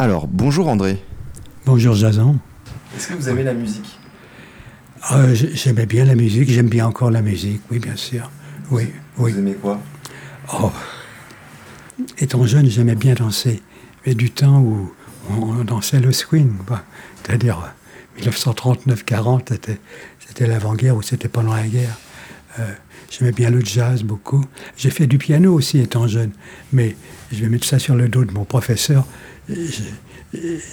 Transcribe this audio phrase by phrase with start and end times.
[0.00, 0.96] Alors, bonjour André.
[1.66, 2.38] Bonjour Jason.
[2.96, 3.98] Est-ce que vous aimez la musique?
[5.02, 8.30] Ah, J'aimais bien la musique, j'aime bien encore la musique, oui, bien sûr.
[8.70, 9.32] Oui, oui.
[9.32, 9.78] Vous aimez quoi?
[10.54, 10.72] Oh.
[12.16, 13.60] Étant jeune, j'aimais bien danser.
[14.06, 14.90] Mais du temps où
[15.28, 16.82] on dansait le swing, bah,
[17.22, 17.70] c'est-à-dire
[18.18, 19.80] euh, 1939-40, c'était,
[20.26, 21.98] c'était l'avant-guerre ou c'était pendant la guerre.
[22.58, 22.72] Euh,
[23.10, 24.44] j'aimais bien le jazz beaucoup.
[24.76, 26.30] J'ai fait du piano aussi étant jeune,
[26.72, 26.96] mais
[27.32, 29.06] je vais mettre ça sur le dos de mon professeur.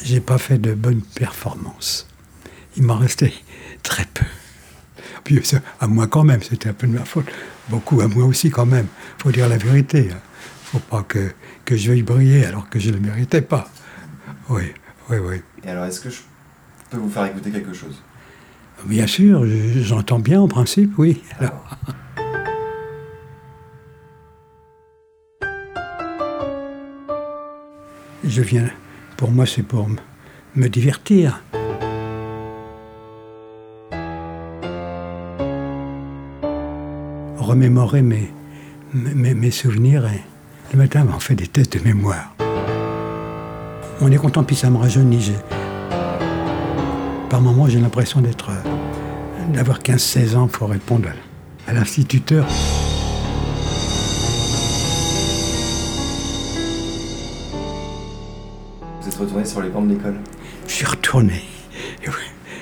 [0.03, 2.07] J'ai, pas fait de bonnes performances.
[2.77, 3.33] Il m'en restait
[3.83, 4.25] très peu.
[5.23, 5.41] Puis
[5.79, 7.25] à moi quand même, c'était un peu de ma faute.
[7.69, 8.87] Beaucoup à moi aussi quand même.
[9.17, 10.09] faut dire la vérité.
[10.13, 10.17] hein.
[10.63, 11.31] faut pas que,
[11.65, 13.69] que je veuille briller alors que je ne le méritais pas.
[14.49, 14.63] Oui,
[15.09, 15.41] oui, oui.
[15.65, 16.19] Et alors, est-ce que je
[16.91, 18.01] peux vous faire écouter quelque chose?
[18.85, 21.21] Bien sûr, je- j'entends bien en principe, oui.
[21.39, 21.77] Alors,
[28.29, 28.69] je viens,
[29.15, 29.87] pour moi, c'est pour
[30.55, 31.41] me divertir.
[37.37, 40.21] Remémorer mes, souvenirs et
[40.73, 42.35] le matin, on fait des tests de mémoire.
[44.01, 45.31] On est content, puis ça me rajeunit.
[47.29, 48.51] Par moments, j'ai l'impression d'être,
[49.53, 51.09] d'avoir 15-16 ans pour répondre
[51.67, 52.45] à l'instituteur.
[59.17, 59.97] Êtes retourné sur les bancs de
[60.67, 61.41] Je suis retourné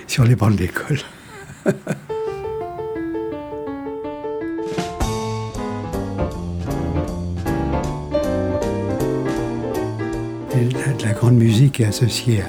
[0.08, 1.00] sur les bancs de l'école.
[1.66, 1.74] La,
[10.94, 12.46] de la grande musique est associée à,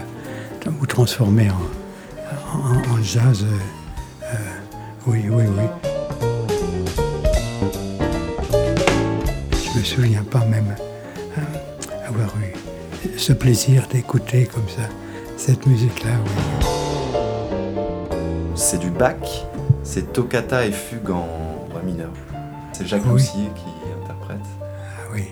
[0.81, 3.45] ou transformée en jazz.
[3.45, 3.59] euh,
[4.23, 4.37] euh,
[5.07, 5.65] oui, oui, oui.
[9.53, 10.77] Je me souviens pas même
[11.39, 12.53] euh, avoir eu
[13.17, 14.89] ce plaisir d'écouter comme ça
[15.37, 16.13] cette musique-là.
[16.25, 16.67] Oui.
[18.55, 19.47] C'est du Bach,
[19.83, 21.27] c'est Toccata et Fugue en
[21.71, 22.11] Roi mineur.
[22.73, 23.13] C'est Jacques Oui.
[23.13, 23.67] Roussier qui
[24.03, 24.39] interprète.
[24.63, 25.25] Ah oui.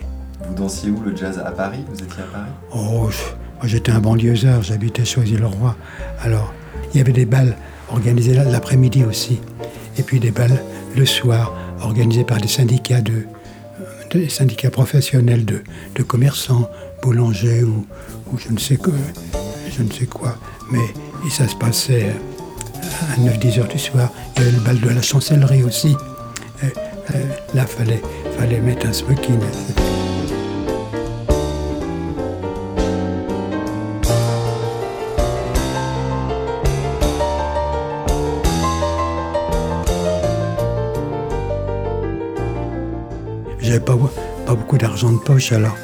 [0.47, 1.84] Vous dansiez où le jazz À Paris?
[1.89, 2.51] Vous étiez à Paris?
[2.75, 3.09] Oh,
[3.65, 5.75] j'étais un banlieusard, j'habitais Choisy-le-Roi.
[6.23, 6.53] Alors,
[6.93, 7.57] il y avait des balles
[7.91, 9.41] organisées l'après-midi aussi.
[9.99, 10.63] Et puis des balles
[10.97, 13.27] le soir, organisées par des syndicats de,
[14.29, 15.63] syndicats professionnels de,
[15.95, 16.69] de commerçants,
[17.03, 17.87] boulangers ou,
[18.33, 18.95] ou je ne sais quoi.
[19.77, 20.37] Je ne sais quoi.
[20.71, 20.87] Mais
[21.27, 24.11] et ça se passait euh, à 9-10 heures du soir.
[24.37, 25.97] Il y avait le bal de la chancellerie aussi.
[26.63, 26.69] Euh,
[27.15, 28.03] euh, là, fallait,
[28.39, 29.39] fallait mettre un smoking.
[43.81, 43.97] Pas,
[44.55, 45.77] beaucoup d'argent de poche, alors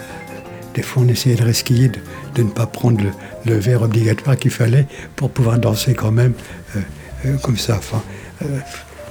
[0.75, 1.91] des fois on essayait de resquiller,
[2.35, 3.03] de, ne pas prendre
[3.45, 4.87] le, verre obligatoire qu'il fallait
[5.17, 6.35] pour pouvoir danser quand même
[6.77, 6.81] euh,
[7.27, 7.77] euh, comme ça.
[7.79, 8.03] Enfin,
[8.43, 8.59] euh,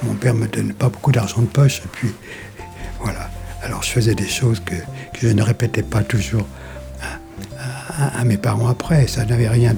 [0.04, 2.10] mon père me donnait pas beaucoup d'argent de poche, et puis
[3.02, 3.30] voilà.
[3.62, 4.76] Alors je faisais des choses que,
[5.20, 6.48] je ne répétais pas toujours
[7.98, 9.08] à, mes parents après.
[9.08, 9.76] Ça n'avait rien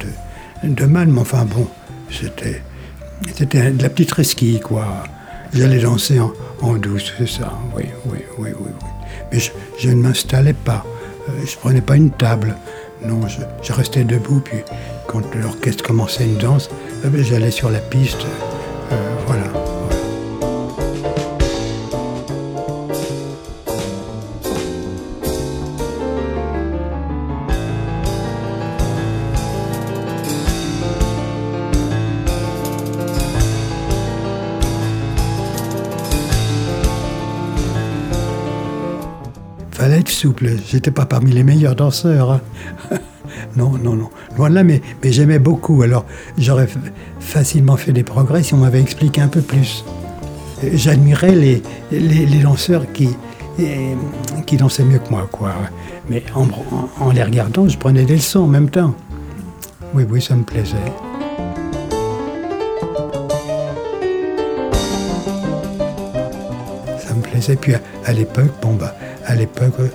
[0.64, 1.68] de, mal, mais enfin bon,
[2.12, 2.62] c'était
[3.40, 5.04] de la petite resquille, quoi.
[5.54, 8.70] J'allais danser en, douce, c'est ça, oui, oui, oui, oui.
[9.32, 9.40] Mais
[9.78, 10.86] je, ne m'installais pas,
[11.30, 12.56] Euh, je prenais pas une table.
[13.06, 14.60] Non, je, restais debout, puis
[15.08, 16.70] quand l'orchestre commençait une danse,
[17.04, 18.26] eh ben, j'allais sur la piste.
[18.92, 19.41] Euh, voilà.
[40.12, 40.50] Souple.
[40.70, 42.32] J'étais pas parmi les meilleurs danseurs.
[42.32, 42.42] hein.
[43.56, 44.10] non, non, non.
[44.38, 45.82] Loin de là, mais, mais j'aimais beaucoup.
[45.82, 46.06] Alors,
[46.38, 46.68] j'aurais
[47.20, 49.84] facilement fait des progrès si on m'avait expliqué un peu plus.
[50.64, 53.10] Et J'admirais les, les, danseurs qui,
[53.60, 53.96] et,
[54.46, 55.54] qui dansaient mieux que moi, quoi.
[56.10, 56.48] Mais en,
[57.04, 58.94] en- les regardant, je prenais des leçons en même temps.
[59.94, 60.76] Oui, oui, ça me plaisait.
[66.98, 67.56] ça me plaisait.
[67.56, 69.88] Puis à, à l'époque, bon bah, à l'époque, euh,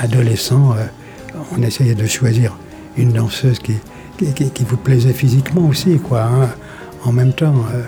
[0.00, 2.56] adolescent, euh, on essayait de choisir
[2.96, 3.74] une danseuse qui,
[4.18, 6.22] qui, qui- qui vous plaisait physiquement aussi, quoi.
[6.22, 6.48] hein.
[7.04, 7.82] En même temps, euh,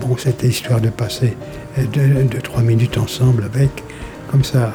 [0.00, 1.36] bon, c'était histoire de passer
[1.78, 3.82] euh, deux, deux, trois minutes ensemble avec,
[4.30, 4.72] comme ça.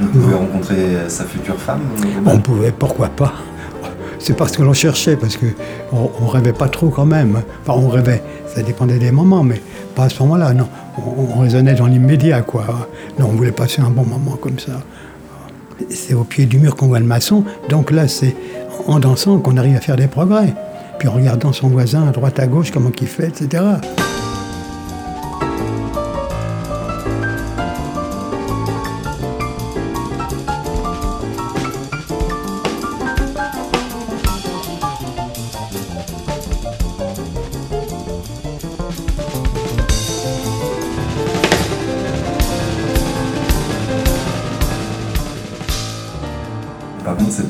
[0.00, 0.76] Vous pouvez rencontrer
[1.08, 1.80] sa future femme
[2.26, 3.34] On pouvait, pourquoi pas.
[4.20, 5.46] C'est parce que l'on cherchait, parce que
[5.92, 7.36] on, on rêvait pas trop quand même.
[7.36, 7.42] hein.
[7.66, 8.22] Enfin, on rêvait,
[8.52, 9.60] ça dépendait des moments, mais
[9.94, 10.68] pas à ce moment-là, non.
[10.98, 12.88] On, on raisonnait dans l'immédiat, quoi.
[13.18, 14.72] Non, on voulait passer un bon moment comme ça.
[15.90, 17.44] C'est au pied du mur qu'on voit le maçon.
[17.68, 18.34] Donc là, c'est
[18.86, 20.54] en dansant qu'on arrive à faire des progrès.
[20.98, 23.62] Puis en regardant son voisin à droite à gauche, comment il fait, etc.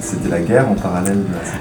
[0.00, 1.18] C'était la guerre en parallèle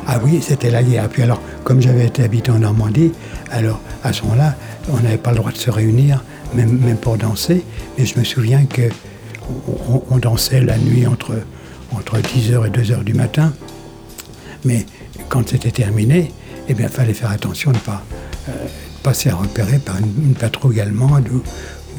[0.08, 1.08] Ah oui, c'était la guerre.
[1.10, 3.12] Puis alors, comme j'avais été habité en Normandie,
[3.52, 4.56] alors à ce moment-là,
[4.90, 6.24] on n'avait pas le droit de se réunir,
[6.54, 7.64] même, pour danser.
[7.98, 8.84] Mais je me souviens que
[10.10, 11.36] on, dansait la nuit entre,
[11.96, 13.54] entre 10h et 2h du matin.
[14.66, 14.86] Mais
[15.30, 16.32] quand c'était terminé,
[16.68, 18.04] eh bien, il fallait faire attention de ne pas,
[18.50, 18.52] euh,
[19.04, 21.42] pas se faire repérer par une, patrouille allemande ou,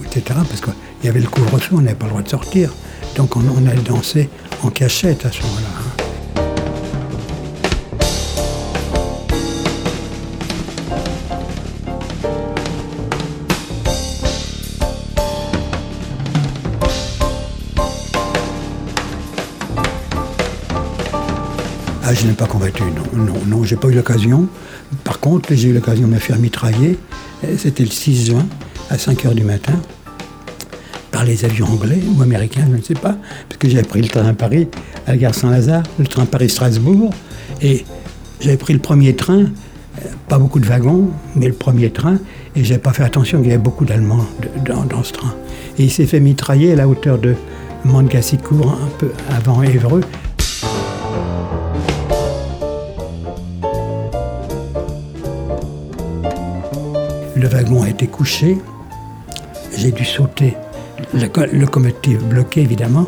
[0.04, 0.22] etc.
[0.48, 0.74] Parce qu'il
[1.04, 2.74] y avait le couvre-feu, on n'avait pas le droit de sortir.
[3.16, 4.28] Donc on, on allait danser
[4.62, 5.77] en cachette à ce moment-là.
[22.10, 24.48] Ah, je n'ai pas combattu, non, non, non, j'ai pas eu l'occasion.
[25.04, 26.98] Par contre, j'ai eu l'occasion de me faire mitrailler.
[27.58, 28.46] C'était le 6 juin,
[28.88, 29.74] à 5 heures du matin,
[31.10, 33.14] par les avions anglais ou américains, je ne sais pas,
[33.46, 34.68] parce que j'avais pris le train à Paris,
[35.06, 37.12] à la gare Saint-Lazare, le train Paris-Strasbourg,
[37.60, 37.84] et
[38.40, 42.16] j'avais pris le premier train, euh, pas beaucoup de wagons, mais le premier train,
[42.56, 44.24] et j'avais pas fait attention qu'il y avait beaucoup d'Allemands
[44.64, 45.34] dans, dans ce train.
[45.78, 47.34] Et il s'est fait mitrailler à la hauteur de
[47.84, 50.00] Mangassicourt, un peu avant Évreux,
[57.68, 58.58] Wagon a été couché.
[59.76, 60.54] J'ai dû sauter.
[61.14, 63.06] Le co- locomotive bloquée, évidemment.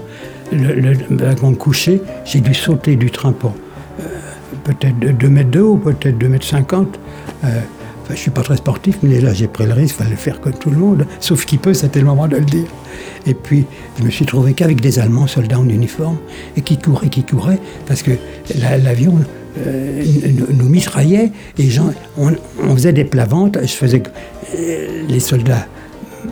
[0.53, 3.55] Le, le wagon couché, j'ai dû sauter du train pour
[4.01, 4.03] euh,
[4.65, 6.99] peut-être 2 mètres de haut, peut-être 2 mètres 50.
[7.45, 7.61] Euh,
[8.09, 10.17] je ne suis pas très sportif, mais là, j'ai pris le risque, il fallait le
[10.17, 11.07] faire comme tout le monde.
[11.21, 12.67] Sauf qui peut, c'était le moment de le dire.
[13.27, 13.67] Et puis,
[13.99, 16.17] je me suis trouvé qu'avec des Allemands, soldats en uniforme,
[16.57, 18.11] et qui couraient, qui couraient, parce que
[18.59, 19.15] la- l'avion
[19.59, 20.03] euh,
[20.39, 21.69] nous, nous mitraillait, et
[22.19, 23.59] on, faisait des plavantes.
[23.63, 24.03] Je faisais,
[24.57, 25.67] euh, les soldats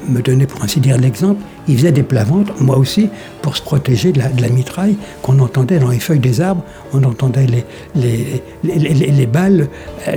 [0.09, 1.41] me donnaient, pour ainsi dire, l'exemple.
[1.67, 3.09] Ils faisaient des plavantes, moi aussi,
[3.43, 6.63] pour se protéger de la, mitraille qu'on entendait dans les feuilles des arbres.
[6.95, 9.69] On entendait les, les, les, les- les- les balles
[10.07, 10.17] euh,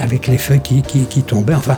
[0.00, 1.54] avec les feuilles qui, qui- tombaient.
[1.54, 1.76] Enfin,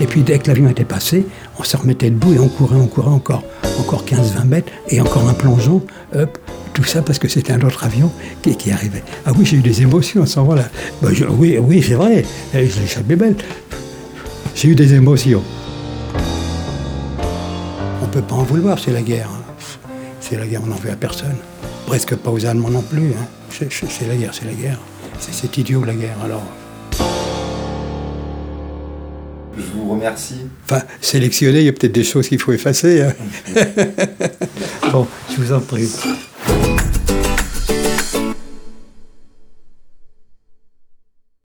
[0.00, 1.26] et puis dès que l'avion était passé,
[1.58, 3.42] on se remettait debout et on courait, on courait encore,
[3.80, 5.82] encore 15-20 mètres et encore un plongeon,
[6.14, 6.38] hop,
[6.74, 8.10] tout ça parce que c'était un autre avion
[8.42, 9.02] qui, qui arrivait.
[9.26, 10.68] Ah oui, j'ai eu des émotions à ce moment-là.
[11.10, 12.24] Je- oui, oui, c'est vrai,
[12.54, 13.36] Eh, je l'ai belle.
[14.54, 15.42] J'ai eu des émotions.
[18.02, 19.28] On peut pas en vouloir, c'est la guerre.
[19.32, 19.42] hein.
[20.20, 21.34] C'est la guerre, on n'en veut à personne.
[21.86, 23.08] Presque pas aux Allemands non plus.
[23.18, 23.26] hein.
[23.50, 24.78] C'est la guerre, c'est la guerre.
[25.18, 26.42] C'est c'est idiot la guerre, alors.
[29.56, 30.46] Je vous remercie.
[30.64, 33.02] Enfin, sélectionner, il y a peut-être des choses qu'il faut effacer.
[33.02, 33.12] hein.
[34.92, 35.88] bon, je vous en prie.